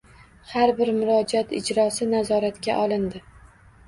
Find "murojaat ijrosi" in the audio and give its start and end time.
0.99-2.07